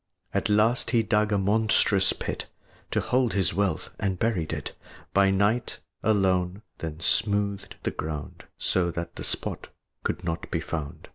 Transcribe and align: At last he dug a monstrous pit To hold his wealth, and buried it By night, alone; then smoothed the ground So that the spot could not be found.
At 0.33 0.49
last 0.49 0.89
he 0.89 1.03
dug 1.03 1.31
a 1.31 1.37
monstrous 1.37 2.11
pit 2.11 2.47
To 2.89 2.99
hold 3.01 3.33
his 3.33 3.53
wealth, 3.53 3.91
and 3.99 4.17
buried 4.17 4.51
it 4.51 4.71
By 5.13 5.29
night, 5.29 5.77
alone; 6.01 6.63
then 6.79 6.99
smoothed 7.01 7.75
the 7.83 7.91
ground 7.91 8.45
So 8.57 8.89
that 8.89 9.15
the 9.15 9.23
spot 9.23 9.67
could 10.03 10.23
not 10.23 10.49
be 10.49 10.59
found. 10.59 11.09